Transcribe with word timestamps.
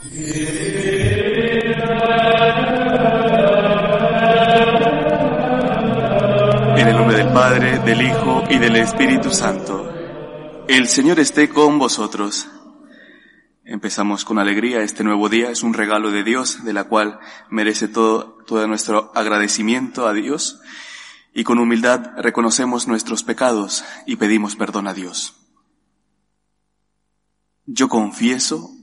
En 0.00 0.12
el 6.86 6.96
nombre 6.96 7.16
del 7.16 7.32
Padre, 7.32 7.80
del 7.80 8.02
Hijo 8.02 8.44
y 8.48 8.58
del 8.58 8.76
Espíritu 8.76 9.32
Santo. 9.32 9.92
El 10.68 10.86
Señor 10.86 11.18
esté 11.18 11.48
con 11.48 11.80
vosotros. 11.80 12.46
Empezamos 13.64 14.24
con 14.24 14.38
alegría 14.38 14.82
este 14.82 15.02
nuevo 15.02 15.28
día, 15.28 15.50
es 15.50 15.64
un 15.64 15.74
regalo 15.74 16.12
de 16.12 16.22
Dios, 16.22 16.64
de 16.64 16.72
la 16.72 16.84
cual 16.84 17.18
merece 17.50 17.88
todo, 17.88 18.38
todo 18.46 18.68
nuestro 18.68 19.10
agradecimiento 19.16 20.06
a 20.06 20.12
Dios, 20.12 20.60
y 21.34 21.42
con 21.42 21.58
humildad 21.58 22.12
reconocemos 22.18 22.86
nuestros 22.86 23.24
pecados 23.24 23.84
y 24.06 24.14
pedimos 24.14 24.54
perdón 24.54 24.86
a 24.86 24.94
Dios. 24.94 25.34
Yo 27.66 27.88
confieso 27.88 28.77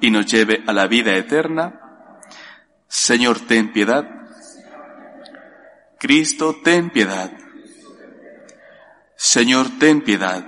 y 0.00 0.10
nos 0.10 0.26
lleve 0.26 0.62
a 0.66 0.72
la 0.72 0.86
vida 0.86 1.16
eterna. 1.16 2.20
Señor, 2.88 3.40
ten 3.40 3.72
piedad. 3.72 4.08
Cristo, 5.98 6.56
ten 6.64 6.90
piedad. 6.90 7.30
Señor, 9.16 9.66
ten 9.78 10.02
piedad. 10.02 10.44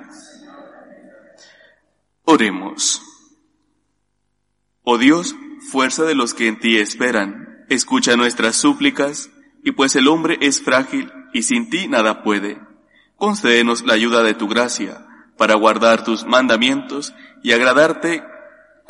Oremos. 2.24 3.02
Oh 4.82 4.98
Dios, 4.98 5.34
fuerza 5.70 6.04
de 6.04 6.14
los 6.14 6.34
que 6.34 6.48
en 6.48 6.58
ti 6.58 6.78
esperan, 6.78 7.66
escucha 7.68 8.16
nuestras 8.16 8.56
súplicas, 8.56 9.30
y 9.62 9.72
pues 9.72 9.94
el 9.94 10.08
hombre 10.08 10.38
es 10.40 10.62
frágil 10.62 11.12
y 11.32 11.42
sin 11.42 11.70
ti 11.70 11.86
nada 11.86 12.22
puede. 12.22 12.60
Concédenos 13.16 13.82
la 13.82 13.94
ayuda 13.94 14.22
de 14.22 14.34
tu 14.34 14.48
gracia 14.48 15.06
para 15.36 15.54
guardar 15.54 16.04
tus 16.04 16.24
mandamientos 16.24 17.14
y 17.42 17.52
agradarte 17.52 18.24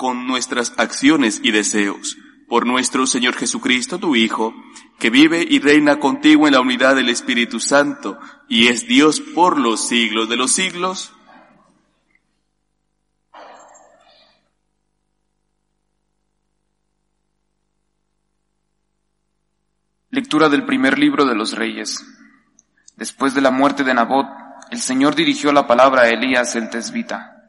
con 0.03 0.27
nuestras 0.27 0.72
acciones 0.78 1.41
y 1.45 1.53
deseos. 1.53 2.19
Por 2.48 2.67
nuestro 2.67 3.06
Señor 3.06 3.34
Jesucristo, 3.36 4.00
tu 4.00 4.17
Hijo, 4.17 4.53
que 4.98 5.11
vive 5.11 5.47
y 5.48 5.61
reina 5.61 6.00
contigo 6.00 6.48
en 6.48 6.55
la 6.55 6.61
unidad 6.61 6.97
del 6.97 7.08
Espíritu 7.08 7.61
Santo 7.61 8.19
y 8.48 8.67
es 8.67 8.89
Dios 8.89 9.20
por 9.20 9.61
los 9.61 9.86
siglos 9.86 10.29
de 10.29 10.36
los 10.36 10.51
siglos. 10.51 11.13
Lectura 20.11 20.48
del 20.48 20.67
primer 20.67 20.98
libro 20.98 21.27
de 21.27 21.36
los 21.36 21.52
Reyes. 21.52 22.05
Después 22.96 23.34
de 23.34 23.40
la 23.40 23.52
muerte 23.52 23.84
de 23.84 23.95
Nabot, 23.95 24.27
el 24.73 24.80
Señor 24.80 25.14
dirigió 25.14 25.52
la 25.52 25.69
palabra 25.69 26.02
a 26.02 26.08
Elías 26.08 26.57
el 26.57 26.70
tesbita. 26.70 27.46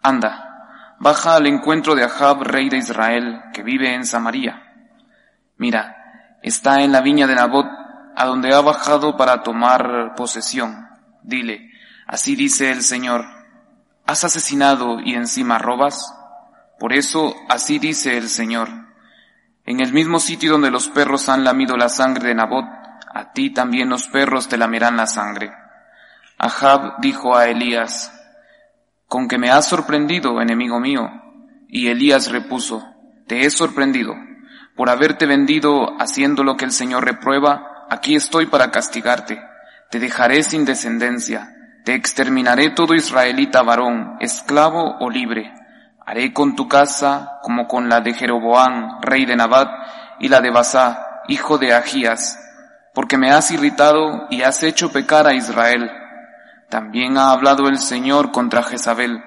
Anda, 0.00 0.55
baja 0.98 1.36
al 1.36 1.46
encuentro 1.46 1.94
de 1.94 2.04
Ahab, 2.04 2.42
rey 2.42 2.68
de 2.68 2.78
Israel, 2.78 3.40
que 3.52 3.62
vive 3.62 3.94
en 3.94 4.06
Samaria. 4.06 4.62
Mira, 5.56 5.96
está 6.42 6.82
en 6.82 6.92
la 6.92 7.00
viña 7.00 7.26
de 7.26 7.34
Nabot, 7.34 7.66
a 8.14 8.24
donde 8.24 8.54
ha 8.54 8.60
bajado 8.60 9.16
para 9.16 9.42
tomar 9.42 10.14
posesión. 10.16 10.88
Dile, 11.22 11.70
así 12.06 12.36
dice 12.36 12.70
el 12.70 12.82
Señor, 12.82 13.24
¿has 14.06 14.24
asesinado 14.24 15.00
y 15.00 15.14
encima 15.14 15.58
robas? 15.58 16.14
Por 16.78 16.92
eso, 16.92 17.34
así 17.48 17.78
dice 17.78 18.16
el 18.16 18.28
Señor, 18.28 18.68
en 19.64 19.80
el 19.80 19.92
mismo 19.92 20.20
sitio 20.20 20.52
donde 20.52 20.70
los 20.70 20.88
perros 20.88 21.28
han 21.28 21.42
lamido 21.42 21.76
la 21.76 21.88
sangre 21.88 22.28
de 22.28 22.34
Nabot, 22.34 22.64
a 23.12 23.32
ti 23.32 23.50
también 23.50 23.88
los 23.88 24.08
perros 24.08 24.48
te 24.48 24.56
lamerán 24.56 24.96
la 24.96 25.06
sangre. 25.06 25.52
Ahab 26.38 27.00
dijo 27.00 27.36
a 27.36 27.46
Elías, 27.48 28.12
con 29.08 29.28
que 29.28 29.38
me 29.38 29.50
has 29.50 29.66
sorprendido, 29.66 30.40
enemigo 30.40 30.80
mío. 30.80 31.10
Y 31.68 31.88
Elías 31.88 32.30
repuso, 32.30 32.84
te 33.26 33.44
he 33.44 33.50
sorprendido. 33.50 34.14
Por 34.76 34.90
haberte 34.90 35.26
vendido 35.26 36.00
haciendo 36.00 36.44
lo 36.44 36.56
que 36.56 36.64
el 36.64 36.72
Señor 36.72 37.04
reprueba, 37.04 37.86
aquí 37.90 38.14
estoy 38.14 38.46
para 38.46 38.70
castigarte. 38.70 39.40
Te 39.90 39.98
dejaré 39.98 40.42
sin 40.42 40.64
descendencia. 40.64 41.52
Te 41.84 41.94
exterminaré 41.94 42.70
todo 42.70 42.94
israelita 42.94 43.62
varón, 43.62 44.16
esclavo 44.20 44.96
o 44.98 45.08
libre. 45.08 45.52
Haré 46.04 46.32
con 46.32 46.56
tu 46.56 46.68
casa 46.68 47.38
como 47.42 47.66
con 47.66 47.88
la 47.88 48.00
de 48.00 48.12
Jeroboán, 48.12 49.02
rey 49.02 49.24
de 49.24 49.36
Nabat, 49.36 49.68
y 50.18 50.28
la 50.28 50.40
de 50.40 50.50
Basá, 50.50 51.22
hijo 51.28 51.58
de 51.58 51.74
Agías, 51.74 52.38
porque 52.94 53.18
me 53.18 53.30
has 53.30 53.50
irritado 53.50 54.26
y 54.30 54.42
has 54.42 54.62
hecho 54.62 54.92
pecar 54.92 55.26
a 55.26 55.34
Israel. 55.34 55.90
También 56.68 57.16
ha 57.16 57.30
hablado 57.30 57.68
el 57.68 57.78
Señor 57.78 58.32
contra 58.32 58.62
Jezabel. 58.62 59.22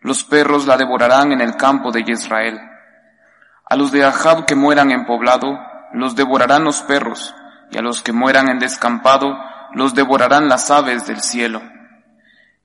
Los 0.00 0.24
perros 0.24 0.66
la 0.66 0.76
devorarán 0.76 1.32
en 1.32 1.40
el 1.40 1.56
campo 1.56 1.90
de 1.90 2.04
Israel. 2.06 2.60
A 3.64 3.76
los 3.76 3.92
de 3.92 4.04
Ahab 4.04 4.46
que 4.46 4.54
mueran 4.54 4.90
en 4.90 5.06
poblado, 5.06 5.58
los 5.92 6.16
devorarán 6.16 6.64
los 6.64 6.82
perros, 6.82 7.34
y 7.70 7.78
a 7.78 7.82
los 7.82 8.02
que 8.02 8.12
mueran 8.12 8.48
en 8.48 8.58
descampado, 8.58 9.38
los 9.72 9.94
devorarán 9.94 10.48
las 10.48 10.70
aves 10.70 11.06
del 11.06 11.20
cielo. 11.20 11.62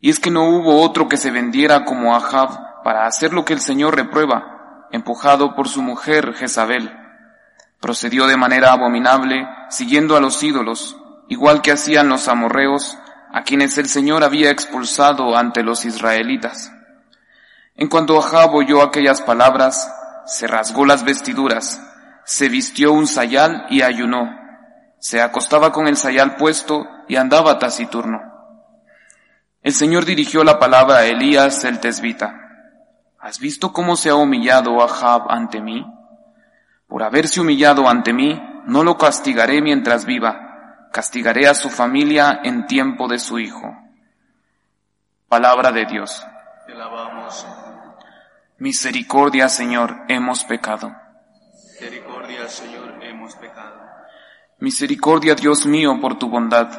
Y 0.02 0.10
es 0.10 0.20
que 0.20 0.32
no 0.32 0.50
hubo 0.50 0.82
otro 0.82 1.08
que 1.08 1.18
se 1.18 1.32
vendiera 1.32 1.86
como 1.86 2.16
Ahab, 2.16 2.84
para 2.84 3.06
hacer 3.06 3.34
lo 3.34 3.46
que 3.46 3.54
el 3.54 3.62
Señor 3.62 3.96
reprueba, 3.96 4.88
empujado 4.92 5.56
por 5.56 5.68
su 5.68 5.82
mujer 5.82 6.34
Jezabel. 6.34 6.92
Procedió 7.80 8.28
de 8.28 8.38
manera 8.38 8.74
abominable, 8.74 9.48
siguiendo 9.70 10.18
a 10.18 10.20
los 10.20 10.44
ídolos, 10.44 10.98
igual 11.28 11.62
que 11.62 11.72
hacían 11.72 12.10
los 12.10 12.28
amorreos, 12.28 12.98
a 13.36 13.44
quienes 13.44 13.78
el 13.78 13.90
Señor 13.90 14.24
había 14.24 14.50
expulsado 14.50 15.36
ante 15.36 15.62
los 15.62 15.84
israelitas. 15.84 16.72
En 17.76 17.90
cuanto 17.90 18.18
Ahab 18.18 18.56
oyó 18.56 18.82
aquellas 18.82 19.20
palabras, 19.22 19.94
se 20.26 20.48
rasgó 20.48 20.86
las 20.86 21.04
vestiduras, 21.04 21.82
se 22.24 22.48
vistió 22.48 22.94
un 22.94 23.08
sayal 23.08 23.66
y 23.70 23.82
ayunó. 23.82 24.30
Se 25.00 25.22
acostaba 25.22 25.74
con 25.74 25.90
el 25.90 25.98
sayal 25.98 26.38
puesto 26.38 26.88
y 27.10 27.18
andaba 27.18 27.60
taciturno. 27.60 28.22
El 29.62 29.74
Señor 29.74 30.06
dirigió 30.06 30.46
la 30.46 30.58
palabra 30.58 31.00
a 31.00 31.06
Elías 31.06 31.66
el 31.66 31.82
tesbita. 31.82 32.34
¿Has 33.20 33.40
visto 33.40 33.74
cómo 33.74 33.98
se 33.98 34.12
ha 34.12 34.16
humillado 34.16 34.82
Ahab 34.82 35.30
ante 35.30 35.60
mí? 35.60 35.86
Por 36.88 37.04
haberse 37.04 37.42
humillado 37.42 37.90
ante 37.90 38.14
mí, 38.14 38.42
no 38.66 38.86
lo 38.86 38.98
castigaré 38.98 39.62
mientras 39.62 40.06
viva, 40.06 40.45
castigaré 40.96 41.46
a 41.50 41.54
su 41.54 41.70
familia 41.70 42.40
en 42.42 42.68
tiempo 42.68 43.10
de 43.10 43.20
su 43.20 43.38
hijo. 43.38 43.78
Palabra 45.28 45.74
de 45.74 45.86
Dios. 45.86 46.26
Te 46.66 46.72
alabamos. 46.72 47.46
Misericordia, 48.60 49.50
Señor, 49.50 50.06
hemos 50.08 50.46
pecado. 50.46 50.96
Misericordia, 51.74 52.48
Señor, 52.48 53.04
hemos 53.04 53.36
pecado. 53.36 53.76
Misericordia, 54.60 55.36
Dios 55.36 55.66
mío, 55.66 56.00
por 56.00 56.18
tu 56.18 56.30
bondad, 56.30 56.70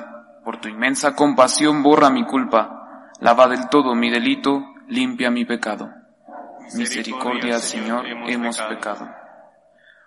por 0.42 0.62
tu 0.62 0.68
inmensa 0.68 1.14
compasión 1.14 1.82
borra 1.82 2.08
mi 2.08 2.24
culpa, 2.24 3.10
lava 3.20 3.46
del 3.48 3.68
todo 3.68 3.94
mi 3.94 4.10
delito, 4.10 4.64
limpia 4.88 5.30
mi 5.30 5.44
pecado. 5.44 5.90
Misericordia, 6.72 7.58
Señor, 7.58 8.06
hemos 8.06 8.58
pecado. 8.62 9.10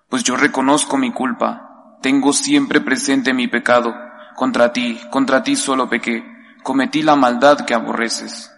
Pues 0.10 0.24
yo 0.24 0.36
reconozco 0.36 0.98
mi 0.98 1.12
culpa, 1.12 1.69
tengo 2.02 2.34
siempre 2.34 2.82
presente 2.82 3.34
mi 3.34 3.48
pecado, 3.48 3.94
contra 4.36 4.72
ti, 4.72 5.00
contra 5.10 5.44
ti 5.44 5.56
solo 5.56 5.90
pequé, 5.90 6.24
cometí 6.64 7.02
la 7.02 7.16
maldad 7.16 7.66
que 7.66 7.74
aborreces. 7.74 8.52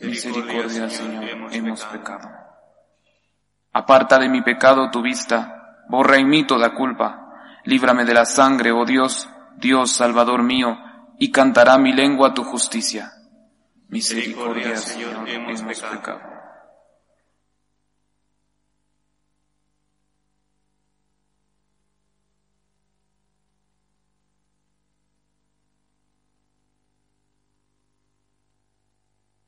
Misericordia, 0.00 0.88
Señor, 0.88 1.24
hemos 1.50 1.84
pecado. 1.86 2.28
Aparta 3.72 4.18
de 4.18 4.28
mi 4.28 4.42
pecado 4.42 4.90
tu 4.90 5.02
vista, 5.02 5.84
borra 5.88 6.18
en 6.18 6.28
mí 6.28 6.46
toda 6.46 6.74
culpa. 6.74 7.24
Líbrame 7.64 8.04
de 8.04 8.14
la 8.14 8.24
sangre, 8.24 8.72
oh 8.72 8.84
Dios, 8.84 9.28
Dios 9.56 9.90
Salvador 9.90 10.42
mío, 10.42 10.76
y 11.18 11.30
cantará 11.30 11.78
mi 11.78 11.92
lengua 11.92 12.32
tu 12.32 12.44
justicia. 12.44 13.12
Misericordia, 13.88 14.76
Señor, 14.76 15.28
hemos 15.28 15.62
pecado. 15.62 16.37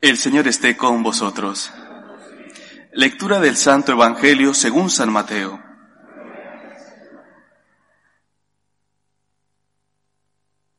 El 0.01 0.17
Señor 0.17 0.49
esté 0.49 0.79
con 0.79 1.03
vosotros. 1.03 1.71
Lectura 2.95 3.39
del 3.39 3.55
Santo 3.55 3.93
Evangelio 3.93 4.55
según 4.55 4.89
San 4.89 5.13
Mateo. 5.13 5.63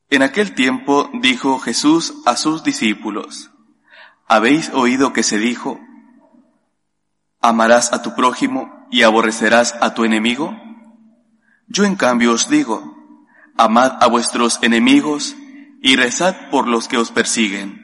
En 0.10 0.24
aquel 0.24 0.56
tiempo 0.56 1.12
dijo 1.22 1.60
Jesús 1.60 2.16
a 2.26 2.36
sus 2.36 2.64
discípulos, 2.64 3.52
¿habéis 4.28 4.72
oído 4.72 5.14
que 5.14 5.22
se 5.22 5.38
dijo, 5.38 5.80
amarás 7.42 7.94
a 7.94 8.02
tu 8.02 8.16
prójimo 8.16 8.88
y 8.90 9.04
aborrecerás 9.04 9.76
a 9.82 9.94
tu 9.94 10.04
enemigo? 10.04 10.60
Yo 11.68 11.86
en 11.86 11.96
cambio 11.96 12.34
os 12.34 12.50
digo, 12.50 12.98
amad 13.56 14.02
a 14.02 14.08
vuestros 14.08 14.58
enemigos 14.64 15.36
y 15.80 15.96
rezad 15.96 16.50
por 16.50 16.68
los 16.68 16.88
que 16.88 16.98
os 16.98 17.12
persiguen 17.12 17.81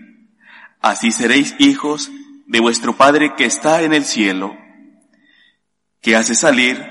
Así 0.87 1.11
seréis 1.11 1.53
hijos 1.59 2.09
de 2.45 2.61
vuestro 2.61 2.95
Padre 2.95 3.35
que 3.35 3.43
está 3.43 3.81
en 3.81 3.91
el 3.91 4.05
cielo, 4.05 4.55
que 5.99 6.15
hace 6.15 6.33
salir 6.33 6.81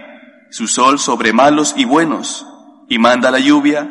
su 0.50 0.68
sol 0.68 0.98
sobre 0.98 1.32
malos 1.32 1.72
y 1.78 1.86
buenos, 1.86 2.46
y 2.90 2.98
manda 2.98 3.30
la 3.30 3.38
lluvia 3.38 3.88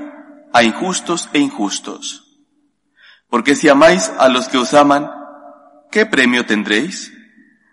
a 0.53 0.61
injustos 0.61 1.27
e 1.33 1.39
injustos. 1.39 2.37
Porque 3.31 3.55
si 3.55 3.67
amáis 3.67 4.11
a 4.19 4.29
los 4.29 4.47
que 4.47 4.59
os 4.59 4.75
aman, 4.75 5.09
¿qué 5.91 6.05
premio 6.05 6.45
tendréis? 6.45 7.11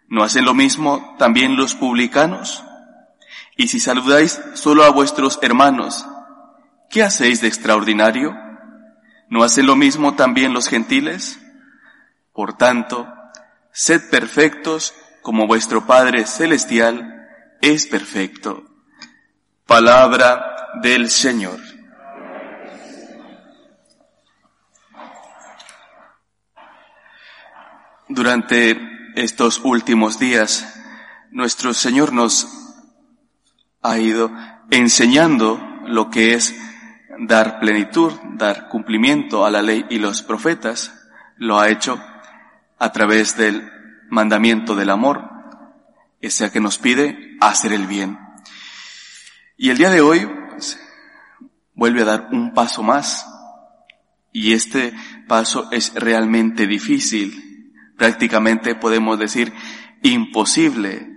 ¿No 0.09 0.23
hacen 0.23 0.47
lo 0.47 0.55
mismo 0.55 1.15
también 1.19 1.57
los 1.57 1.75
publicanos? 1.75 2.65
Y 3.59 3.69
si 3.69 3.79
saludáis 3.79 4.41
solo 4.55 4.85
a 4.85 4.91
vuestros 4.91 5.39
hermanos, 5.43 6.07
¿qué 6.89 7.03
hacéis 7.03 7.43
de 7.43 7.49
extraordinario? 7.49 8.35
¿No 9.29 9.45
hacen 9.45 9.67
lo 9.67 9.77
mismo 9.77 10.15
también 10.15 10.55
los 10.55 10.69
gentiles? 10.69 11.39
Por 12.33 12.57
tanto, 12.57 13.07
sed 13.73 14.09
perfectos 14.11 14.95
como 15.21 15.47
vuestro 15.47 15.87
Padre 15.87 16.27
Celestial 16.27 17.29
es 17.61 17.87
perfecto. 17.87 18.65
Palabra 19.67 20.71
del 20.83 21.11
Señor. 21.11 21.61
Durante 28.09 28.79
estos 29.15 29.61
últimos 29.65 30.19
días, 30.19 30.75
nuestro 31.31 31.73
Señor 31.73 32.13
nos 32.13 32.49
ha 33.81 33.99
ido 33.99 34.31
enseñando 34.71 35.61
lo 35.87 36.11
que 36.11 36.35
es 36.35 36.55
dar 37.19 37.61
plenitud, 37.61 38.13
dar 38.35 38.69
cumplimiento 38.69 39.45
a 39.45 39.51
la 39.51 39.63
ley 39.63 39.87
y 39.89 39.99
los 39.99 40.23
profetas. 40.23 40.93
Lo 41.37 41.59
ha 41.59 41.69
hecho 41.69 42.03
a 42.83 42.91
través 42.91 43.37
del 43.37 43.71
mandamiento 44.11 44.75
del 44.75 44.91
amor, 44.91 45.31
ese 46.21 46.51
que 46.51 46.59
nos 46.59 46.79
pide 46.79 47.37
hacer 47.41 47.73
el 47.73 47.87
bien. 47.87 48.19
Y 49.57 49.71
el 49.71 49.79
día 49.79 49.89
de 49.89 50.01
hoy 50.01 50.29
pues, 50.51 50.81
vuelve 51.75 52.03
a 52.03 52.07
dar 52.07 52.29
un 52.33 52.55
paso 52.55 52.83
más. 52.83 53.25
Y 54.33 54.55
este 54.55 54.93
paso 55.29 55.71
es 55.71 55.95
realmente 55.95 56.67
difícil. 56.67 57.73
Prácticamente 57.97 58.75
podemos 58.75 59.17
decir 59.17 59.53
imposible. 60.03 61.09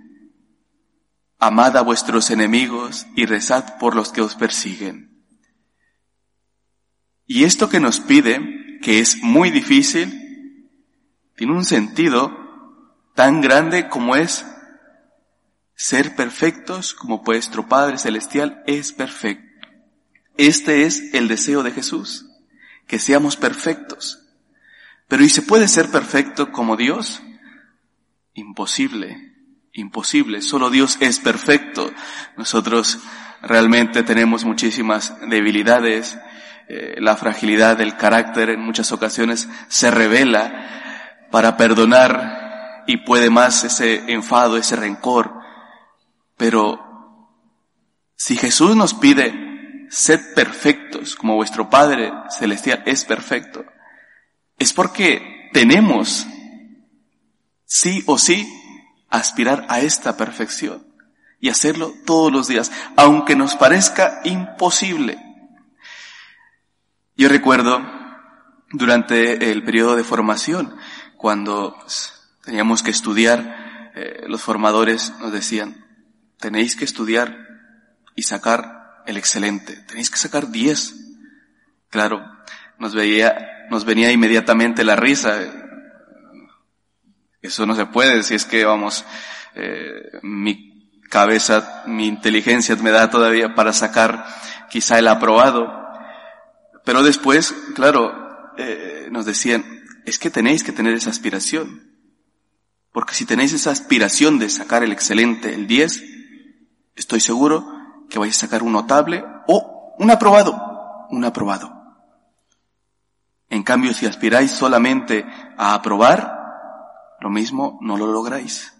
Amad 1.39 1.77
a 1.77 1.81
vuestros 1.81 2.29
enemigos 2.29 3.07
y 3.15 3.25
rezad 3.25 3.79
por 3.79 3.95
los 3.95 4.11
que 4.11 4.21
os 4.21 4.35
persiguen. 4.35 5.25
Y 7.25 7.45
esto 7.45 7.69
que 7.69 7.79
nos 7.79 8.01
pide, 8.01 8.77
que 8.83 8.99
es 8.99 9.17
muy 9.23 9.49
difícil, 9.49 10.24
tiene 11.35 11.53
un 11.53 11.65
sentido 11.65 12.31
tan 13.13 13.41
grande 13.41 13.89
como 13.89 14.15
es 14.15 14.45
ser 15.75 16.15
perfectos 16.15 16.93
como 16.93 17.19
vuestro 17.19 17.67
Padre 17.67 17.97
Celestial 17.97 18.63
es 18.67 18.93
perfecto. 18.93 19.45
Este 20.37 20.85
es 20.85 21.13
el 21.13 21.27
deseo 21.27 21.63
de 21.63 21.71
Jesús, 21.71 22.25
que 22.87 22.99
seamos 22.99 23.37
perfectos. 23.37 24.21
Pero 25.07 25.23
¿y 25.23 25.29
se 25.29 25.41
puede 25.41 25.67
ser 25.67 25.89
perfecto 25.89 26.51
como 26.51 26.77
Dios? 26.77 27.21
Imposible, 28.33 29.33
imposible. 29.73 30.41
Solo 30.41 30.69
Dios 30.69 30.97
es 30.99 31.19
perfecto. 31.19 31.91
Nosotros 32.37 32.99
realmente 33.41 34.03
tenemos 34.03 34.43
muchísimas 34.43 35.13
debilidades. 35.29 36.17
Eh, 36.67 36.95
la 36.99 37.15
fragilidad 37.15 37.77
del 37.77 37.95
carácter 37.95 38.49
en 38.49 38.61
muchas 38.61 38.91
ocasiones 38.91 39.47
se 39.67 39.91
revela 39.91 40.84
para 41.35 41.57
perdonar 41.57 42.85
y 42.87 42.95
puede 42.95 43.29
más 43.29 43.65
ese 43.65 44.09
enfado, 44.13 44.55
ese 44.55 44.77
rencor. 44.77 45.33
Pero 46.37 46.79
si 48.15 48.37
Jesús 48.37 48.73
nos 48.77 48.93
pide, 48.93 49.85
sed 49.89 50.33
perfectos 50.33 51.17
como 51.17 51.35
vuestro 51.35 51.69
Padre 51.69 52.13
Celestial 52.29 52.83
es 52.85 53.03
perfecto, 53.03 53.65
es 54.57 54.71
porque 54.71 55.49
tenemos, 55.51 56.25
sí 57.65 58.01
o 58.05 58.17
sí, 58.17 58.49
aspirar 59.09 59.65
a 59.67 59.81
esta 59.81 60.15
perfección 60.15 60.87
y 61.41 61.49
hacerlo 61.49 61.93
todos 62.05 62.31
los 62.31 62.47
días, 62.47 62.71
aunque 62.95 63.35
nos 63.35 63.57
parezca 63.57 64.21
imposible. 64.23 65.21
Yo 67.17 67.27
recuerdo 67.27 67.81
durante 68.71 69.51
el 69.51 69.65
periodo 69.65 69.97
de 69.97 70.05
formación, 70.05 70.77
cuando 71.17 71.77
teníamos 72.43 72.83
que 72.83 72.91
estudiar, 72.91 73.91
eh, 73.95 74.25
los 74.27 74.41
formadores 74.41 75.13
nos 75.19 75.31
decían, 75.31 75.85
tenéis 76.39 76.75
que 76.75 76.85
estudiar 76.85 77.37
y 78.15 78.23
sacar 78.23 79.03
el 79.05 79.17
excelente, 79.17 79.75
tenéis 79.87 80.09
que 80.09 80.17
sacar 80.17 80.49
10. 80.49 80.95
Claro, 81.89 82.23
nos 82.77 82.93
veía, 82.93 83.67
nos 83.69 83.85
venía 83.85 84.11
inmediatamente 84.11 84.83
la 84.83 84.95
risa. 84.95 85.39
Eso 87.41 87.65
no 87.65 87.75
se 87.75 87.85
puede, 87.85 88.23
si 88.23 88.35
es 88.35 88.45
que 88.45 88.65
vamos, 88.65 89.05
eh, 89.55 90.19
mi 90.21 90.99
cabeza, 91.09 91.83
mi 91.85 92.07
inteligencia 92.07 92.75
me 92.77 92.91
da 92.91 93.09
todavía 93.09 93.55
para 93.55 93.71
sacar 93.73 94.25
quizá 94.69 94.99
el 94.99 95.07
aprobado. 95.07 95.71
Pero 96.83 97.03
después, 97.03 97.55
claro, 97.75 98.53
eh, 98.57 99.07
nos 99.11 99.25
decían, 99.25 99.74
es 100.05 100.19
que 100.19 100.29
tenéis 100.29 100.63
que 100.63 100.71
tener 100.71 100.93
esa 100.93 101.09
aspiración. 101.09 101.91
Porque 102.91 103.13
si 103.13 103.25
tenéis 103.25 103.53
esa 103.53 103.71
aspiración 103.71 104.39
de 104.39 104.49
sacar 104.49 104.83
el 104.83 104.91
excelente, 104.91 105.53
el 105.53 105.67
10, 105.67 106.03
estoy 106.95 107.19
seguro 107.19 107.67
que 108.09 108.19
vais 108.19 108.35
a 108.37 108.39
sacar 108.39 108.63
un 108.63 108.71
notable 108.71 109.25
o 109.47 109.95
un 109.99 110.11
aprobado, 110.11 111.07
un 111.09 111.25
aprobado. 111.25 111.73
En 113.49 113.63
cambio, 113.63 113.93
si 113.93 114.05
aspiráis 114.05 114.51
solamente 114.51 115.25
a 115.57 115.73
aprobar, 115.73 116.35
lo 117.19 117.29
mismo 117.29 117.79
no 117.81 117.97
lo 117.97 118.07
lográis. 118.07 118.73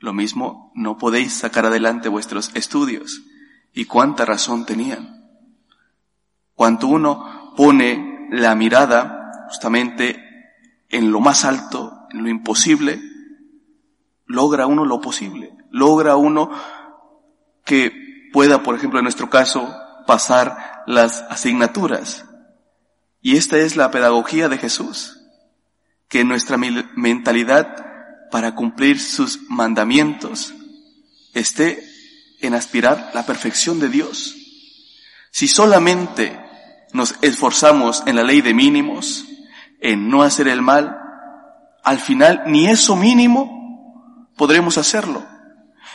Lo 0.00 0.12
mismo 0.12 0.70
no 0.74 0.96
podéis 0.96 1.32
sacar 1.32 1.66
adelante 1.66 2.08
vuestros 2.08 2.54
estudios. 2.54 3.22
¿Y 3.72 3.86
cuánta 3.86 4.24
razón 4.24 4.64
tenían? 4.64 5.24
Cuanto 6.54 6.86
uno 6.86 7.54
pone 7.56 8.28
la 8.30 8.54
mirada 8.54 9.46
justamente 9.48 10.27
en 10.88 11.10
lo 11.10 11.20
más 11.20 11.44
alto, 11.44 12.06
en 12.10 12.22
lo 12.22 12.28
imposible, 12.28 13.00
logra 14.26 14.66
uno 14.66 14.84
lo 14.84 15.00
posible. 15.00 15.54
Logra 15.70 16.16
uno 16.16 16.50
que 17.64 18.30
pueda, 18.32 18.62
por 18.62 18.74
ejemplo, 18.74 18.98
en 18.98 19.04
nuestro 19.04 19.28
caso, 19.28 19.74
pasar 20.06 20.82
las 20.86 21.22
asignaturas. 21.28 22.24
Y 23.20 23.36
esta 23.36 23.58
es 23.58 23.76
la 23.76 23.90
pedagogía 23.90 24.48
de 24.48 24.58
Jesús, 24.58 25.20
que 26.08 26.24
nuestra 26.24 26.56
mentalidad 26.56 27.84
para 28.30 28.54
cumplir 28.54 29.00
sus 29.00 29.40
mandamientos 29.50 30.54
esté 31.34 31.82
en 32.40 32.54
aspirar 32.54 33.10
la 33.14 33.26
perfección 33.26 33.80
de 33.80 33.88
Dios. 33.88 34.34
Si 35.30 35.48
solamente 35.48 36.38
nos 36.92 37.14
esforzamos 37.20 38.02
en 38.06 38.16
la 38.16 38.22
ley 38.22 38.40
de 38.40 38.54
mínimos, 38.54 39.26
en 39.80 40.08
no 40.08 40.22
hacer 40.22 40.48
el 40.48 40.62
mal, 40.62 40.98
al 41.82 41.98
final 41.98 42.42
ni 42.46 42.66
eso 42.68 42.96
mínimo 42.96 44.28
podremos 44.36 44.78
hacerlo, 44.78 45.24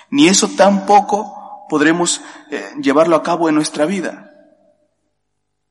ni 0.10 0.28
eso 0.28 0.48
tampoco 0.50 1.66
podremos 1.70 2.22
eh, 2.52 2.74
llevarlo 2.82 3.16
a 3.16 3.24
cabo 3.24 3.50
en 3.50 3.56
nuestra 3.56 3.86
vida. 3.86 4.32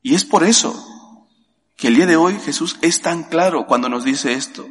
Y 0.03 0.15
es 0.15 0.25
por 0.25 0.43
eso 0.43 0.75
que 1.77 1.89
el 1.89 1.95
día 1.95 2.07
de 2.07 2.17
hoy 2.17 2.39
Jesús 2.39 2.79
es 2.83 3.01
tan 3.01 3.25
claro 3.25 3.67
cuando 3.67 3.89
nos 3.89 4.05
dice 4.05 4.33
esto. 4.33 4.69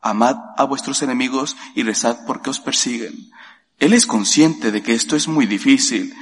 Amad 0.00 0.36
a 0.56 0.64
vuestros 0.64 1.02
enemigos 1.02 1.56
y 1.74 1.82
rezad 1.82 2.18
porque 2.26 2.50
os 2.50 2.60
persiguen. 2.60 3.30
Él 3.78 3.92
es 3.92 4.06
consciente 4.06 4.72
de 4.72 4.82
que 4.82 4.94
esto 4.94 5.16
es 5.16 5.28
muy 5.28 5.46
difícil, 5.46 6.14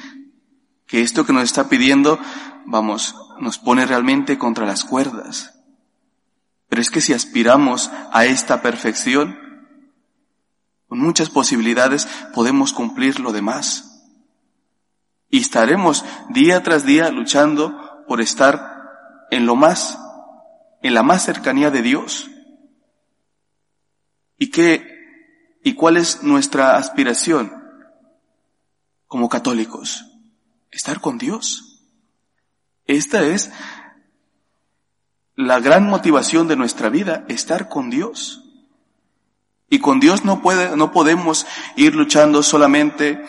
que 0.86 1.02
esto 1.02 1.24
que 1.24 1.32
nos 1.32 1.44
está 1.44 1.68
pidiendo, 1.68 2.18
vamos, 2.66 3.14
nos 3.40 3.58
pone 3.58 3.86
realmente 3.86 4.38
contra 4.38 4.66
las 4.66 4.84
cuerdas. 4.84 5.55
Pero 6.76 6.82
es 6.82 6.90
que 6.90 7.00
si 7.00 7.14
aspiramos 7.14 7.90
a 8.12 8.26
esta 8.26 8.60
perfección, 8.60 9.38
con 10.88 10.98
muchas 10.98 11.30
posibilidades 11.30 12.06
podemos 12.34 12.74
cumplir 12.74 13.18
lo 13.18 13.32
demás. 13.32 14.04
Y 15.30 15.40
estaremos 15.40 16.04
día 16.28 16.62
tras 16.62 16.84
día 16.84 17.10
luchando 17.10 18.04
por 18.06 18.20
estar 18.20 19.26
en 19.30 19.46
lo 19.46 19.56
más, 19.56 19.98
en 20.82 20.92
la 20.92 21.02
más 21.02 21.24
cercanía 21.24 21.70
de 21.70 21.80
Dios. 21.80 22.28
¿Y 24.36 24.50
qué, 24.50 25.56
y 25.64 25.72
cuál 25.72 25.96
es 25.96 26.22
nuestra 26.24 26.76
aspiración 26.76 27.54
como 29.06 29.30
católicos? 29.30 30.04
Estar 30.70 31.00
con 31.00 31.16
Dios. 31.16 31.80
Esta 32.84 33.22
es 33.22 33.50
la 35.36 35.60
gran 35.60 35.86
motivación 35.86 36.48
de 36.48 36.56
nuestra 36.56 36.88
vida, 36.88 37.24
estar 37.28 37.68
con 37.68 37.90
Dios. 37.90 38.42
Y 39.68 39.80
con 39.80 40.00
Dios 40.00 40.24
no 40.24 40.40
puede, 40.40 40.76
no 40.76 40.92
podemos 40.92 41.46
ir 41.76 41.94
luchando 41.94 42.42
solamente 42.42 43.24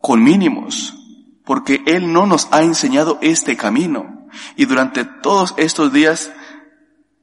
con 0.00 0.22
mínimos, 0.22 0.94
porque 1.44 1.82
Él 1.86 2.12
no 2.12 2.26
nos 2.26 2.48
ha 2.52 2.62
enseñado 2.62 3.18
este 3.22 3.56
camino. 3.56 4.28
Y 4.56 4.66
durante 4.66 5.04
todos 5.04 5.54
estos 5.56 5.92
días, 5.92 6.30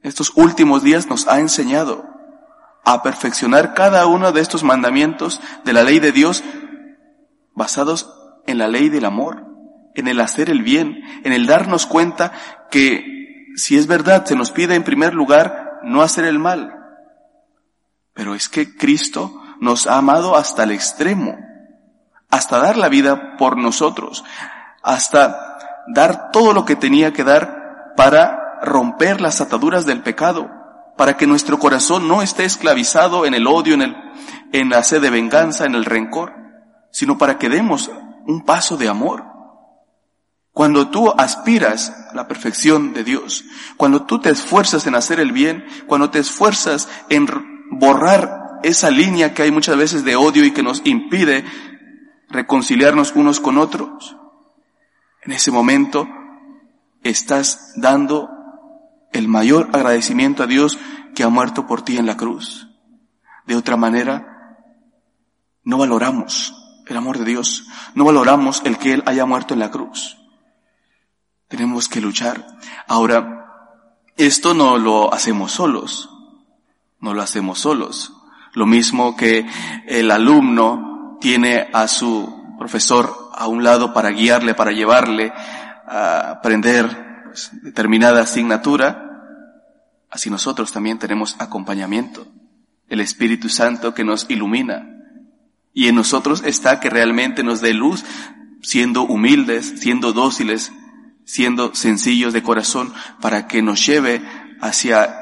estos 0.01 0.31
últimos 0.35 0.83
días 0.83 1.07
nos 1.07 1.27
ha 1.27 1.39
enseñado 1.39 2.09
a 2.83 3.03
perfeccionar 3.03 3.73
cada 3.75 4.07
uno 4.07 4.31
de 4.31 4.41
estos 4.41 4.63
mandamientos 4.63 5.39
de 5.63 5.73
la 5.73 5.83
ley 5.83 5.99
de 5.99 6.11
Dios 6.11 6.43
basados 7.53 8.11
en 8.47 8.57
la 8.57 8.67
ley 8.67 8.89
del 8.89 9.05
amor, 9.05 9.45
en 9.95 10.07
el 10.07 10.19
hacer 10.19 10.49
el 10.49 10.63
bien, 10.63 11.03
en 11.23 11.31
el 11.31 11.45
darnos 11.45 11.85
cuenta 11.85 12.33
que 12.71 13.13
si 13.55 13.77
es 13.77 13.87
verdad 13.87 14.25
se 14.25 14.35
nos 14.35 14.51
pide 14.51 14.75
en 14.75 14.83
primer 14.83 15.13
lugar 15.13 15.79
no 15.83 16.01
hacer 16.01 16.25
el 16.25 16.39
mal, 16.39 16.73
pero 18.13 18.35
es 18.35 18.49
que 18.49 18.75
Cristo 18.75 19.41
nos 19.59 19.87
ha 19.87 19.97
amado 19.97 20.35
hasta 20.35 20.63
el 20.63 20.71
extremo, 20.71 21.37
hasta 22.29 22.59
dar 22.59 22.77
la 22.77 22.89
vida 22.89 23.37
por 23.37 23.57
nosotros, 23.57 24.23
hasta 24.81 25.57
dar 25.87 26.31
todo 26.31 26.53
lo 26.53 26.65
que 26.65 26.75
tenía 26.75 27.13
que 27.13 27.23
dar 27.23 27.93
para 27.95 28.59
romper 28.61 29.21
las 29.21 29.41
ataduras 29.41 29.85
del 29.85 30.01
pecado, 30.01 30.49
para 30.97 31.17
que 31.17 31.27
nuestro 31.27 31.59
corazón 31.59 32.07
no 32.07 32.21
esté 32.21 32.45
esclavizado 32.45 33.25
en 33.25 33.33
el 33.33 33.47
odio, 33.47 33.73
en, 33.73 33.81
el, 33.81 33.95
en 34.51 34.69
la 34.69 34.83
sed 34.83 35.01
de 35.01 35.09
venganza, 35.09 35.65
en 35.65 35.75
el 35.75 35.85
rencor, 35.85 36.33
sino 36.91 37.17
para 37.17 37.37
que 37.37 37.49
demos 37.49 37.91
un 38.25 38.45
paso 38.45 38.77
de 38.77 38.87
amor. 38.87 39.32
Cuando 40.53 40.89
tú 40.89 41.11
aspiras 41.17 41.89
a 41.89 42.15
la 42.15 42.27
perfección 42.27 42.93
de 42.93 43.03
Dios, 43.03 43.43
cuando 43.75 44.05
tú 44.05 44.19
te 44.19 44.29
esfuerzas 44.29 44.85
en 44.85 44.93
hacer 44.93 45.19
el 45.19 45.31
bien, 45.31 45.65
cuando 45.87 46.11
te 46.11 46.19
esfuerzas 46.19 46.87
en 47.09 47.27
borrar 47.71 48.59
esa 48.61 48.91
línea 48.91 49.33
que 49.33 49.41
hay 49.41 49.51
muchas 49.51 49.75
veces 49.77 50.05
de 50.05 50.15
odio 50.15 50.45
y 50.45 50.51
que 50.51 50.61
nos 50.61 50.81
impide 50.85 51.43
reconciliarnos 52.29 53.13
unos 53.15 53.39
con 53.39 53.57
otros, 53.57 54.15
en 55.23 55.31
ese 55.31 55.49
momento 55.49 56.07
estás 57.01 57.73
dando 57.75 58.29
el 59.11 59.27
mayor 59.27 59.69
agradecimiento 59.73 60.43
a 60.43 60.47
Dios 60.47 60.77
que 61.15 61.23
ha 61.23 61.29
muerto 61.29 61.65
por 61.65 61.81
ti 61.81 61.97
en 61.97 62.05
la 62.05 62.15
cruz. 62.15 62.67
De 63.47 63.55
otra 63.55 63.75
manera, 63.75 64.57
no 65.63 65.79
valoramos 65.79 66.53
el 66.85 66.97
amor 66.97 67.17
de 67.17 67.25
Dios, 67.25 67.65
no 67.95 68.05
valoramos 68.05 68.61
el 68.65 68.77
que 68.77 68.93
Él 68.93 69.03
haya 69.07 69.25
muerto 69.25 69.55
en 69.55 69.59
la 69.59 69.71
cruz. 69.71 70.22
Tenemos 71.53 71.87
que 71.87 72.01
luchar. 72.01 72.47
Ahora, 72.87 73.45
esto 74.17 74.53
no 74.53 74.77
lo 74.77 75.13
hacemos 75.13 75.51
solos 75.51 76.09
no 77.03 77.13
lo 77.13 77.21
hacemos 77.21 77.59
solos. 77.59 78.13
Lo 78.53 78.65
mismo 78.65 79.17
que 79.17 79.45
el 79.87 80.09
alumno 80.09 81.17
tiene 81.19 81.67
a 81.73 81.89
su 81.89 82.55
profesor 82.57 83.13
a 83.33 83.47
un 83.47 83.61
lado 83.61 83.93
para 83.93 84.11
guiarle, 84.11 84.53
para 84.53 84.71
llevarle 84.71 85.33
a 85.85 86.31
aprender 86.31 87.23
pues, 87.25 87.51
determinada 87.61 88.21
asignatura, 88.21 89.09
así 90.09 90.29
nosotros 90.29 90.71
también 90.71 90.97
tenemos 90.97 91.35
acompañamiento. 91.39 92.25
El 92.87 93.01
Espíritu 93.01 93.49
Santo 93.49 93.93
que 93.93 94.05
nos 94.05 94.29
ilumina. 94.29 94.87
Y 95.73 95.89
en 95.89 95.95
nosotros 95.95 96.41
está 96.45 96.79
que 96.79 96.89
realmente 96.89 97.43
nos 97.43 97.59
dé 97.59 97.73
luz, 97.73 98.05
siendo 98.61 99.01
humildes, 99.01 99.73
siendo 99.81 100.13
dóciles, 100.13 100.71
siendo 101.25 101.73
sencillos 101.75 102.33
de 102.33 102.43
corazón, 102.43 102.93
para 103.21 103.47
que 103.47 103.61
nos 103.61 103.85
lleve 103.85 104.21
hacia 104.61 105.19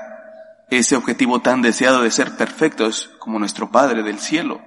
ese 0.70 0.96
objetivo 0.96 1.42
tan 1.42 1.62
deseado 1.62 2.02
de 2.02 2.12
ser 2.12 2.38
perfectos 2.38 3.12
como 3.20 3.40
nuestro 3.40 3.72
Padre 3.72 4.04
del 4.04 4.20
cielo. 4.20 4.62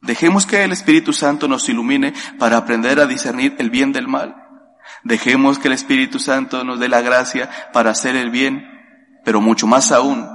Dejemos 0.00 0.46
que 0.46 0.64
el 0.64 0.72
Espíritu 0.72 1.12
Santo 1.12 1.48
nos 1.48 1.68
ilumine 1.68 2.12
para 2.38 2.56
aprender 2.56 3.00
a 3.00 3.06
discernir 3.06 3.56
el 3.58 3.70
bien 3.70 3.92
del 3.92 4.08
mal. 4.08 4.36
Dejemos 5.02 5.58
que 5.58 5.68
el 5.68 5.74
Espíritu 5.74 6.18
Santo 6.18 6.64
nos 6.64 6.78
dé 6.78 6.88
la 6.88 7.00
gracia 7.00 7.50
para 7.72 7.90
hacer 7.90 8.16
el 8.16 8.30
bien, 8.30 8.66
pero 9.24 9.40
mucho 9.40 9.66
más 9.66 9.92
aún, 9.92 10.28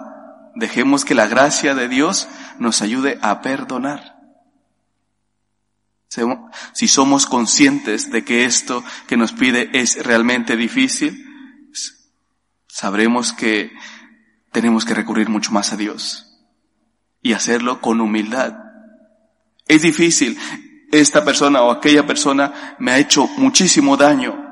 dejemos 0.56 1.06
que 1.06 1.16
la 1.16 1.28
gracia 1.28 1.76
de 1.76 1.88
Dios 1.88 2.28
nos 2.58 2.82
ayude 2.82 3.20
a 3.22 3.42
perdonar. 3.42 4.19
Si 6.74 6.88
somos 6.88 7.28
conscientes 7.28 8.12
de 8.12 8.24
que 8.24 8.46
esto 8.46 8.84
que 9.08 9.16
nos 9.16 9.32
pide 9.32 9.70
es 9.74 10.04
realmente 10.04 10.58
difícil, 10.58 11.24
sabremos 12.68 13.32
que 13.32 13.72
tenemos 14.52 14.86
que 14.86 14.96
recurrir 14.96 15.30
mucho 15.30 15.52
más 15.52 15.72
a 15.72 15.78
Dios 15.78 16.26
y 17.22 17.34
hacerlo 17.34 17.80
con 17.80 18.02
humildad. 18.02 18.54
Es 19.68 19.84
difícil. 19.84 20.38
Esta 20.92 21.24
persona 21.24 21.62
o 21.62 21.70
aquella 21.70 22.08
persona 22.08 22.76
me 22.80 22.92
ha 22.92 22.98
hecho 22.98 23.28
muchísimo 23.38 23.96
daño. 23.96 24.48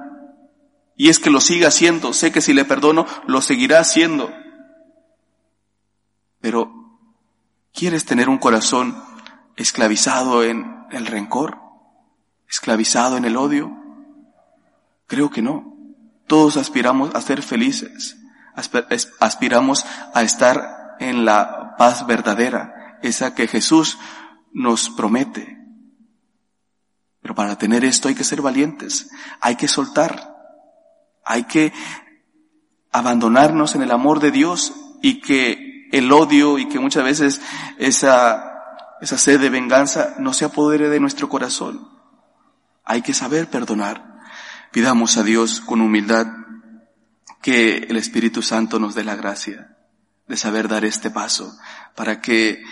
Y 0.96 1.10
es 1.10 1.18
que 1.18 1.32
lo 1.32 1.42
sigue 1.42 1.66
haciendo. 1.66 2.14
Sé 2.14 2.32
que 2.32 2.42
si 2.42 2.54
le 2.54 2.66
perdono, 2.66 3.08
lo 3.26 3.42
seguirá 3.42 3.80
haciendo. 3.80 4.32
Pero, 6.40 6.72
¿quieres 7.74 8.06
tener 8.06 8.30
un 8.30 8.38
corazón 8.38 9.07
esclavizado 9.58 10.44
en 10.44 10.86
el 10.92 11.06
rencor? 11.06 11.60
¿Esclavizado 12.48 13.18
en 13.18 13.26
el 13.26 13.36
odio? 13.36 13.76
Creo 15.08 15.30
que 15.30 15.42
no. 15.42 15.76
Todos 16.28 16.56
aspiramos 16.56 17.14
a 17.14 17.22
ser 17.22 17.42
felices 17.42 18.18
aspiramos 19.20 19.86
a 20.14 20.24
estar 20.24 20.96
en 21.00 21.26
la 21.26 21.76
paz 21.78 22.08
verdadera, 22.08 22.98
esa 23.04 23.36
que 23.36 23.48
Jesús 23.48 24.00
nos 24.52 24.90
promete. 24.90 25.58
Pero 27.22 27.36
para 27.36 27.58
tener 27.58 27.86
esto 27.86 28.08
hay 28.08 28.16
que 28.16 28.24
ser 28.24 28.42
valientes, 28.42 29.10
hay 29.42 29.56
que 29.56 29.68
soltar, 29.68 30.36
hay 31.24 31.44
que 31.44 31.72
abandonarnos 32.92 33.76
en 33.76 33.84
el 33.84 33.92
amor 33.92 34.20
de 34.20 34.32
Dios 34.32 34.74
y 35.02 35.22
que 35.22 35.88
el 35.92 36.12
odio 36.12 36.58
y 36.58 36.68
que 36.68 36.80
muchas 36.80 37.04
veces 37.04 37.42
esa, 37.78 38.57
esa 39.02 39.18
sed 39.18 39.40
de 39.40 39.50
venganza 39.50 40.16
no 40.20 40.34
se 40.34 40.46
apodere 40.46 40.90
de 40.90 41.00
nuestro 41.00 41.30
corazón. 41.30 41.88
Hay 42.84 43.02
que 43.02 43.14
saber 43.14 43.50
perdonar. 43.50 44.22
Pidamos 44.72 45.18
a 45.18 45.24
Dios 45.24 45.62
con 45.62 45.82
humildad 45.82 46.28
que 47.42 47.88
el 47.90 47.98
Espíritu 47.98 48.42
Santo 48.42 48.80
nos 48.80 48.96
dé 48.96 49.04
la 49.04 49.16
gracia 49.16 49.78
de 50.28 50.38
saber 50.38 50.68
dar 50.68 50.84
este 50.84 51.10
paso 51.10 51.58
para 51.96 52.22
que 52.22 52.64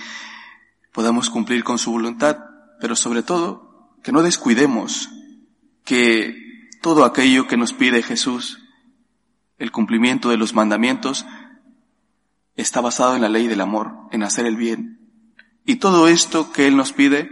podamos 0.91 1.29
cumplir 1.29 1.63
con 1.63 1.77
su 1.77 1.91
voluntad, 1.91 2.37
pero 2.79 2.95
sobre 2.95 3.23
todo 3.23 3.91
que 4.03 4.11
no 4.11 4.21
descuidemos 4.21 5.09
que 5.83 6.69
todo 6.81 7.05
aquello 7.05 7.47
que 7.47 7.57
nos 7.57 7.73
pide 7.73 8.03
Jesús, 8.03 8.59
el 9.57 9.71
cumplimiento 9.71 10.29
de 10.29 10.37
los 10.37 10.53
mandamientos, 10.53 11.25
está 12.55 12.81
basado 12.81 13.15
en 13.15 13.21
la 13.21 13.29
ley 13.29 13.47
del 13.47 13.61
amor, 13.61 13.93
en 14.11 14.23
hacer 14.23 14.45
el 14.45 14.55
bien. 14.55 15.04
Y 15.65 15.77
todo 15.77 16.07
esto 16.07 16.51
que 16.51 16.67
Él 16.67 16.77
nos 16.77 16.93
pide, 16.93 17.29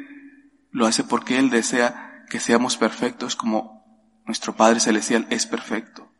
lo 0.72 0.88
hace 0.88 1.04
porque 1.04 1.38
Él 1.38 1.50
desea 1.50 2.25
que 2.30 2.40
seamos 2.40 2.78
perfectos 2.78 3.36
como 3.36 3.84
nuestro 4.25 4.56
Padre 4.56 4.80
Celestial 4.80 5.28
es 5.30 5.46
perfecto. 5.46 6.12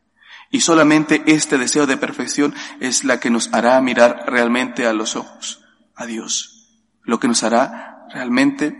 Y 0.50 0.60
solamente 0.60 1.22
este 1.26 1.58
deseo 1.58 1.86
de 1.86 1.96
perfección 1.96 2.54
es 2.78 3.02
la 3.02 3.18
que 3.18 3.30
nos 3.30 3.52
hará 3.52 3.80
mirar 3.80 4.24
realmente 4.28 4.86
a 4.86 4.92
los 4.92 5.16
ojos, 5.16 5.64
a 5.96 6.06
Dios. 6.06 6.70
Lo 7.02 7.18
que 7.18 7.26
nos 7.26 7.42
hará 7.42 8.06
realmente 8.12 8.76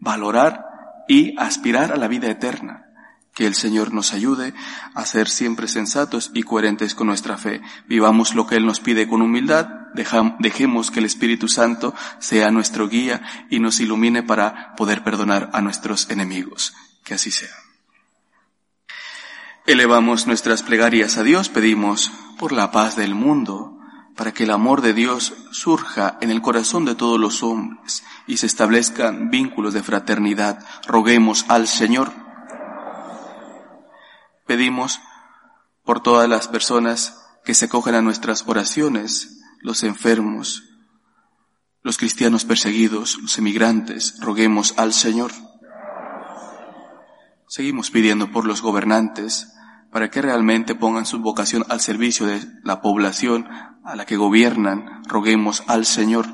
valorar 0.00 0.66
y 1.06 1.38
aspirar 1.38 1.92
a 1.92 1.96
la 1.96 2.08
vida 2.08 2.28
eterna. 2.28 2.83
Que 3.34 3.46
el 3.46 3.54
Señor 3.54 3.92
nos 3.92 4.12
ayude 4.12 4.54
a 4.94 5.04
ser 5.06 5.28
siempre 5.28 5.68
sensatos 5.68 6.30
y 6.34 6.44
coherentes 6.44 6.94
con 6.94 7.08
nuestra 7.08 7.36
fe. 7.36 7.60
Vivamos 7.88 8.34
lo 8.34 8.46
que 8.46 8.56
Él 8.56 8.64
nos 8.64 8.80
pide 8.80 9.08
con 9.08 9.22
humildad, 9.22 9.66
dejemos 10.38 10.90
que 10.90 11.00
el 11.00 11.06
Espíritu 11.06 11.48
Santo 11.48 11.94
sea 12.20 12.50
nuestro 12.50 12.88
guía 12.88 13.22
y 13.50 13.58
nos 13.58 13.80
ilumine 13.80 14.22
para 14.22 14.74
poder 14.76 15.02
perdonar 15.02 15.50
a 15.52 15.60
nuestros 15.60 16.10
enemigos. 16.10 16.74
Que 17.04 17.14
así 17.14 17.30
sea. 17.30 17.50
Elevamos 19.66 20.26
nuestras 20.26 20.62
plegarias 20.62 21.16
a 21.16 21.22
Dios, 21.22 21.48
pedimos 21.48 22.12
por 22.38 22.52
la 22.52 22.70
paz 22.70 22.96
del 22.96 23.14
mundo, 23.14 23.78
para 24.14 24.32
que 24.32 24.44
el 24.44 24.50
amor 24.50 24.80
de 24.80 24.92
Dios 24.92 25.32
surja 25.50 26.18
en 26.20 26.30
el 26.30 26.42
corazón 26.42 26.84
de 26.84 26.94
todos 26.94 27.18
los 27.18 27.42
hombres 27.42 28.04
y 28.26 28.36
se 28.36 28.46
establezcan 28.46 29.30
vínculos 29.30 29.74
de 29.74 29.82
fraternidad. 29.82 30.64
Roguemos 30.86 31.46
al 31.48 31.66
Señor 31.66 32.12
Pedimos 34.46 35.00
por 35.84 36.02
todas 36.02 36.28
las 36.28 36.48
personas 36.48 37.20
que 37.44 37.54
se 37.54 37.68
cogen 37.68 37.94
a 37.94 38.02
nuestras 38.02 38.44
oraciones, 38.46 39.40
los 39.60 39.82
enfermos, 39.82 40.64
los 41.82 41.98
cristianos 41.98 42.44
perseguidos, 42.44 43.18
los 43.20 43.38
emigrantes, 43.38 44.18
roguemos 44.20 44.74
al 44.78 44.92
Señor. 44.92 45.32
Seguimos 47.46 47.90
pidiendo 47.90 48.32
por 48.32 48.46
los 48.46 48.62
gobernantes 48.62 49.52
para 49.92 50.10
que 50.10 50.22
realmente 50.22 50.74
pongan 50.74 51.06
su 51.06 51.20
vocación 51.20 51.64
al 51.68 51.80
servicio 51.80 52.26
de 52.26 52.42
la 52.64 52.80
población 52.80 53.48
a 53.84 53.94
la 53.96 54.06
que 54.06 54.16
gobiernan, 54.16 55.04
roguemos 55.06 55.62
al 55.66 55.86
Señor. 55.86 56.26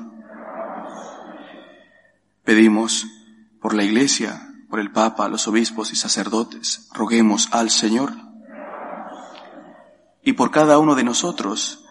Pedimos 2.43 3.05
por 3.61 3.75
la 3.75 3.83
Iglesia, 3.83 4.50
por 4.71 4.79
el 4.79 4.91
Papa, 4.91 5.27
los 5.27 5.49
obispos 5.49 5.91
y 5.91 5.97
sacerdotes, 5.97 6.87
roguemos 6.93 7.49
al 7.51 7.69
Señor 7.69 8.13
y 10.23 10.33
por 10.33 10.49
cada 10.49 10.79
uno 10.79 10.95
de 10.95 11.03
nosotros, 11.03 11.83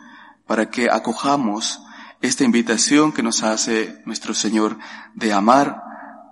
para 0.47 0.71
que 0.71 0.91
acojamos 0.91 1.83
esta 2.23 2.45
invitación 2.45 3.13
que 3.13 3.23
nos 3.23 3.43
hace 3.43 4.01
nuestro 4.07 4.33
Señor 4.33 4.79
de 5.15 5.35
amar 5.35 5.83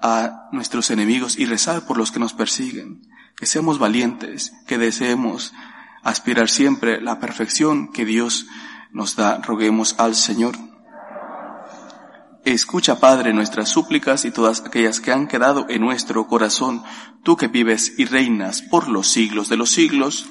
a 0.02 0.48
nuestros 0.50 0.90
enemigos 0.90 1.38
y 1.38 1.44
rezar 1.44 1.86
por 1.86 1.98
los 1.98 2.12
que 2.12 2.18
nos 2.18 2.32
persiguen, 2.32 3.02
que 3.36 3.44
seamos 3.44 3.78
valientes, 3.78 4.52
que 4.66 4.78
deseemos 4.78 5.52
aspirar 6.02 6.48
siempre 6.48 7.00
la 7.02 7.20
perfección 7.20 7.92
que 7.92 8.06
Dios 8.06 8.46
nos 8.90 9.16
da, 9.16 9.38
roguemos 9.38 9.96
al 9.98 10.14
Señor. 10.14 10.56
Escucha, 12.54 12.98
Padre, 12.98 13.34
nuestras 13.34 13.68
súplicas 13.68 14.24
y 14.24 14.30
todas 14.30 14.62
aquellas 14.62 15.00
que 15.00 15.12
han 15.12 15.28
quedado 15.28 15.66
en 15.68 15.82
nuestro 15.82 16.26
corazón, 16.26 16.82
tú 17.22 17.36
que 17.36 17.46
vives 17.46 17.92
y 17.98 18.06
reinas 18.06 18.62
por 18.62 18.88
los 18.88 19.08
siglos 19.08 19.50
de 19.50 19.58
los 19.58 19.70
siglos. 19.70 20.30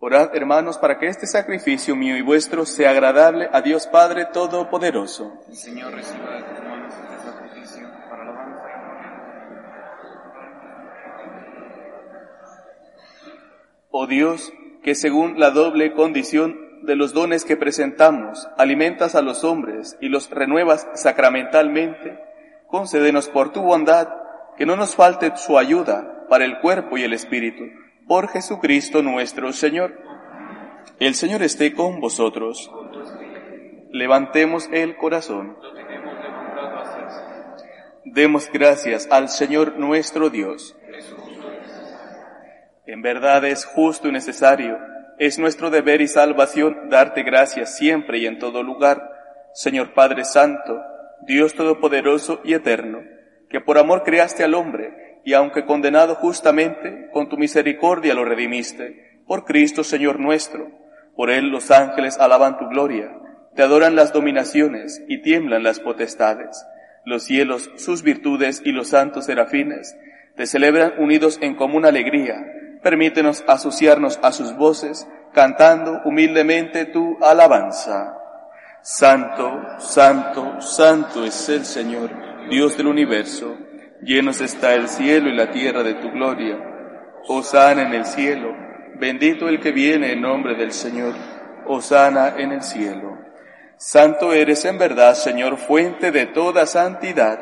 Orad, 0.00 0.36
hermanos, 0.36 0.78
para 0.78 0.96
que 0.96 1.08
este 1.08 1.26
sacrificio 1.26 1.96
mío 1.96 2.16
y 2.16 2.22
vuestro 2.22 2.64
sea 2.64 2.90
agradable 2.90 3.48
a 3.52 3.62
Dios 3.62 3.88
Padre 3.88 4.26
Todopoderoso. 4.26 5.42
El 5.48 5.56
Señor 5.56 5.92
reciba 5.92 6.30
de 6.30 6.38
este 6.38 7.24
sacrificio 7.24 7.88
para 8.08 8.24
la 8.24 8.30
alabanza 8.30 8.68
Oh 13.90 14.06
Dios, 14.06 14.52
que 14.84 14.94
según 14.94 15.40
la 15.40 15.50
doble 15.50 15.92
condición 15.94 16.56
de 16.84 16.94
los 16.94 17.12
dones 17.12 17.44
que 17.44 17.56
presentamos, 17.56 18.48
alimentas 18.56 19.16
a 19.16 19.22
los 19.22 19.42
hombres 19.42 19.98
y 20.00 20.10
los 20.10 20.30
renuevas 20.30 20.86
sacramentalmente, 20.94 22.20
concédenos 22.68 23.28
por 23.28 23.52
tu 23.52 23.62
bondad 23.62 24.10
que 24.56 24.64
no 24.64 24.76
nos 24.76 24.94
falte 24.94 25.36
su 25.36 25.58
ayuda 25.58 26.28
para 26.28 26.44
el 26.44 26.60
cuerpo 26.60 26.98
y 26.98 27.02
el 27.02 27.14
espíritu 27.14 27.64
por 28.08 28.28
Jesucristo 28.28 29.02
nuestro 29.02 29.52
Señor. 29.52 29.92
El 30.98 31.14
Señor 31.14 31.42
esté 31.42 31.74
con 31.74 32.00
vosotros. 32.00 32.72
Levantemos 33.92 34.68
el 34.72 34.96
corazón. 34.96 35.56
Demos 38.04 38.50
gracias 38.50 39.06
al 39.10 39.28
Señor 39.28 39.78
nuestro 39.78 40.30
Dios. 40.30 40.74
En 42.86 43.02
verdad 43.02 43.44
es 43.44 43.66
justo 43.66 44.08
y 44.08 44.12
necesario, 44.12 44.78
es 45.18 45.38
nuestro 45.38 45.68
deber 45.68 46.00
y 46.00 46.08
salvación 46.08 46.88
darte 46.88 47.22
gracias 47.22 47.76
siempre 47.76 48.18
y 48.18 48.26
en 48.26 48.38
todo 48.38 48.62
lugar, 48.62 49.02
Señor 49.52 49.92
Padre 49.92 50.24
Santo, 50.24 50.80
Dios 51.26 51.54
Todopoderoso 51.54 52.40
y 52.44 52.54
Eterno, 52.54 53.02
que 53.50 53.60
por 53.60 53.76
amor 53.76 54.04
creaste 54.04 54.42
al 54.42 54.54
hombre, 54.54 55.07
y 55.28 55.34
aunque 55.34 55.66
condenado 55.66 56.14
justamente, 56.14 57.10
con 57.12 57.28
tu 57.28 57.36
misericordia 57.36 58.14
lo 58.14 58.24
redimiste, 58.24 59.20
por 59.26 59.44
Cristo 59.44 59.84
Señor 59.84 60.18
nuestro. 60.18 60.70
Por 61.14 61.28
Él 61.28 61.50
los 61.50 61.70
ángeles 61.70 62.16
alaban 62.18 62.56
tu 62.56 62.66
gloria, 62.68 63.14
te 63.54 63.60
adoran 63.60 63.94
las 63.94 64.14
dominaciones 64.14 65.04
y 65.06 65.20
tiemblan 65.20 65.64
las 65.64 65.80
potestades. 65.80 66.64
Los 67.04 67.24
cielos, 67.24 67.70
sus 67.76 68.02
virtudes 68.02 68.62
y 68.64 68.72
los 68.72 68.88
santos 68.88 69.26
serafines 69.26 69.98
te 70.34 70.46
celebran 70.46 70.94
unidos 70.96 71.36
en 71.42 71.56
común 71.56 71.84
alegría. 71.84 72.46
Permítenos 72.82 73.44
asociarnos 73.46 74.18
a 74.22 74.32
sus 74.32 74.56
voces, 74.56 75.06
cantando 75.34 76.00
humildemente 76.06 76.86
tu 76.86 77.18
alabanza. 77.22 78.16
Santo, 78.80 79.60
santo, 79.76 80.62
santo 80.62 81.26
es 81.26 81.50
el 81.50 81.66
Señor, 81.66 82.08
Dios 82.48 82.78
del 82.78 82.86
universo 82.86 83.67
Llenos 84.02 84.40
está 84.40 84.74
el 84.74 84.88
cielo 84.88 85.28
y 85.28 85.34
la 85.34 85.50
tierra 85.50 85.82
de 85.82 85.94
tu 85.94 86.10
gloria. 86.10 86.58
Osana 87.26 87.82
en 87.82 87.94
el 87.94 88.04
cielo. 88.04 88.54
Bendito 88.98 89.48
el 89.48 89.60
que 89.60 89.72
viene 89.72 90.12
en 90.12 90.22
nombre 90.22 90.54
del 90.54 90.72
Señor. 90.72 91.14
Osana 91.66 92.34
en 92.38 92.52
el 92.52 92.62
cielo. 92.62 93.18
Santo 93.76 94.32
eres 94.32 94.64
en 94.64 94.78
verdad, 94.78 95.14
Señor, 95.14 95.56
fuente 95.56 96.10
de 96.10 96.26
toda 96.26 96.66
santidad. 96.66 97.38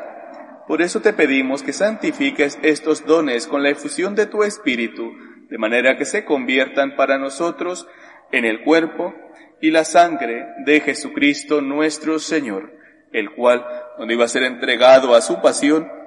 Por 0.67 0.81
eso 0.81 0.99
te 1.01 1.13
pedimos 1.13 1.63
que 1.63 1.73
santifiques 1.73 2.59
estos 2.61 3.05
dones 3.05 3.47
con 3.47 3.63
la 3.63 3.69
efusión 3.69 4.15
de 4.15 4.25
tu 4.25 4.43
Espíritu, 4.43 5.13
de 5.49 5.57
manera 5.57 5.97
que 5.97 6.05
se 6.05 6.25
conviertan 6.25 6.95
para 6.95 7.17
nosotros 7.17 7.87
en 8.31 8.45
el 8.45 8.63
cuerpo 8.63 9.15
y 9.61 9.71
la 9.71 9.83
sangre 9.83 10.45
de 10.65 10.81
Jesucristo 10.81 11.61
nuestro 11.61 12.19
Señor, 12.19 12.73
el 13.13 13.31
cual, 13.31 13.65
cuando 13.95 14.13
iba 14.13 14.25
a 14.25 14.27
ser 14.27 14.43
entregado 14.43 15.15
a 15.15 15.21
su 15.21 15.41
pasión, 15.41 15.89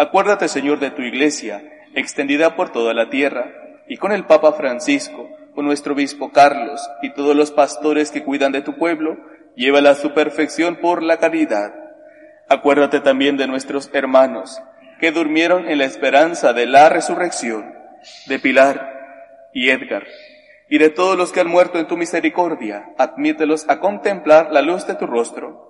Acuérdate, 0.00 0.48
Señor, 0.48 0.78
de 0.80 0.90
tu 0.90 1.02
iglesia, 1.02 1.62
extendida 1.94 2.56
por 2.56 2.72
toda 2.72 2.94
la 2.94 3.10
tierra, 3.10 3.52
y 3.86 3.98
con 3.98 4.12
el 4.12 4.24
Papa 4.24 4.54
Francisco, 4.54 5.28
con 5.54 5.66
nuestro 5.66 5.92
obispo 5.92 6.32
Carlos 6.32 6.80
y 7.02 7.12
todos 7.12 7.36
los 7.36 7.50
pastores 7.50 8.10
que 8.10 8.24
cuidan 8.24 8.50
de 8.50 8.62
tu 8.62 8.78
pueblo, 8.78 9.18
llévala 9.56 9.90
a 9.90 9.94
su 9.94 10.14
perfección 10.14 10.76
por 10.76 11.02
la 11.02 11.18
caridad. 11.18 11.74
Acuérdate 12.48 13.00
también 13.00 13.36
de 13.36 13.46
nuestros 13.46 13.90
hermanos, 13.92 14.62
que 15.00 15.12
durmieron 15.12 15.68
en 15.68 15.76
la 15.76 15.84
esperanza 15.84 16.54
de 16.54 16.64
la 16.64 16.88
resurrección, 16.88 17.74
de 18.24 18.38
Pilar 18.38 19.50
y 19.52 19.68
Edgar, 19.68 20.06
y 20.70 20.78
de 20.78 20.88
todos 20.88 21.18
los 21.18 21.30
que 21.30 21.40
han 21.40 21.48
muerto 21.48 21.78
en 21.78 21.86
tu 21.86 21.98
misericordia, 21.98 22.86
admítelos 22.96 23.68
a 23.68 23.80
contemplar 23.80 24.50
la 24.50 24.62
luz 24.62 24.86
de 24.86 24.94
tu 24.94 25.06
rostro 25.06 25.69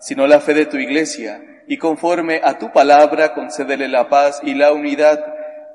sino 0.00 0.26
la 0.26 0.40
fe 0.40 0.54
de 0.54 0.66
tu 0.66 0.76
iglesia, 0.76 1.40
y 1.66 1.76
conforme 1.76 2.40
a 2.42 2.58
tu 2.58 2.72
palabra 2.72 3.32
concédele 3.34 3.88
la 3.88 4.08
paz 4.08 4.40
y 4.42 4.54
la 4.54 4.72
unidad, 4.72 5.24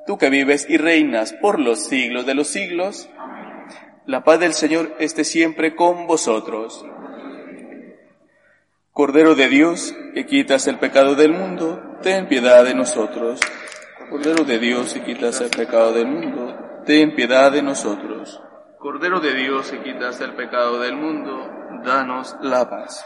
tú 0.06 0.18
que 0.18 0.30
vives 0.30 0.66
y 0.70 0.78
reinas 0.78 1.34
por 1.34 1.60
los 1.60 1.86
siglos 1.86 2.26
de 2.26 2.36
los 2.36 2.48
siglos. 2.48 3.10
La 4.06 4.24
paz 4.24 4.40
del 4.40 4.54
Señor 4.54 4.96
esté 5.00 5.24
siempre 5.24 5.76
con 5.76 6.06
vosotros. 6.06 6.86
Cordero 8.92 9.36
de 9.36 9.50
Dios, 9.50 9.96
que 10.14 10.26
quitas 10.26 10.68
el 10.68 10.80
pecado 10.80 11.16
del 11.16 11.32
mundo, 11.32 11.82
ten 12.02 12.28
piedad 12.28 12.64
de 12.64 12.76
nosotros. 12.76 13.40
Cordero 14.10 14.44
de 14.44 14.60
Dios, 14.60 14.94
que 14.94 15.04
quitas 15.04 15.42
el 15.42 15.50
pecado 15.50 15.92
del 15.92 16.08
mundo, 16.08 16.84
ten 16.86 17.16
piedad 17.16 17.52
de 17.52 17.62
nosotros. 17.62 18.42
Cordero 18.80 19.20
de 19.20 19.34
Dios, 19.34 19.72
que 19.72 19.82
quitas 19.82 20.22
el 20.22 20.36
pecado 20.36 20.80
del 20.80 20.96
mundo, 20.96 21.50
danos 21.84 22.36
la 22.42 22.70
paz. 22.70 23.06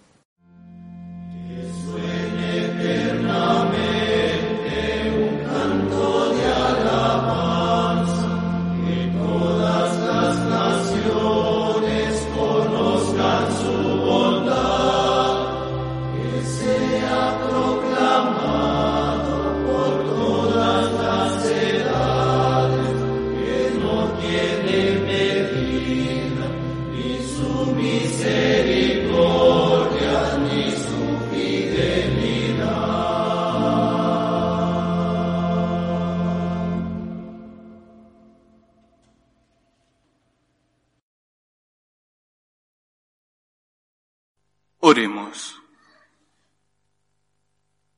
Oremos. 44.83 45.61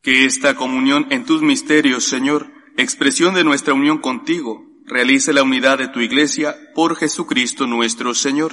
Que 0.02 0.26
esta 0.26 0.56
comunión 0.56 1.08
en 1.12 1.24
tus 1.24 1.42
misterios, 1.42 2.04
Señor, 2.04 2.52
expresión 2.76 3.36
de 3.36 3.46
nuestra 3.46 3.74
unión 3.74 4.00
contigo, 4.00 4.66
realice 4.86 5.32
la 5.32 5.44
unidad 5.44 5.78
de 5.78 5.88
tu 5.88 6.02
iglesia 6.02 6.58
por 6.76 6.98
Jesucristo 6.98 7.68
nuestro 7.68 8.14
Señor. 8.14 8.52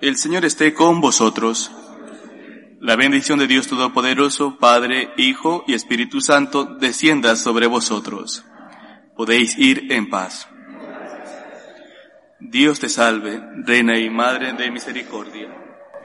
El 0.00 0.16
Señor 0.16 0.44
esté 0.44 0.74
con 0.74 1.00
vosotros. 1.00 1.72
La 2.80 2.94
bendición 2.94 3.40
de 3.40 3.48
Dios 3.48 3.66
Todopoderoso, 3.66 4.56
Padre, 4.60 5.10
Hijo 5.16 5.64
y 5.66 5.74
Espíritu 5.74 6.20
Santo, 6.20 6.66
descienda 6.76 7.34
sobre 7.34 7.66
vosotros. 7.66 8.44
Podéis 9.16 9.58
ir 9.58 9.90
en 9.90 10.08
paz. 10.08 10.48
Dios 12.38 12.78
te 12.78 12.88
salve, 12.88 13.42
Reina 13.66 13.98
y 13.98 14.08
Madre 14.08 14.52
de 14.52 14.70
Misericordia 14.70 15.67